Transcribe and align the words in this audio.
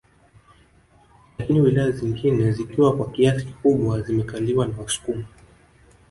Lakini 1.37 1.61
wilaya 1.61 1.91
zingine 1.91 2.51
zikiwa 2.51 2.97
kwa 2.97 3.11
kiasi 3.11 3.45
kikubwa 3.45 4.01
zimekaliwa 4.01 4.67
na 4.67 4.77
wasukuma 4.77 5.25